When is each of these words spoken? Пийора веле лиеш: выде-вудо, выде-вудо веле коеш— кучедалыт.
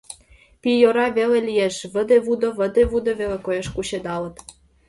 Пийора 0.61 1.07
веле 1.17 1.39
лиеш: 1.47 1.75
выде-вудо, 1.93 2.47
выде-вудо 2.57 3.11
веле 3.19 3.37
коеш— 3.45 3.67
кучедалыт. 3.75 4.35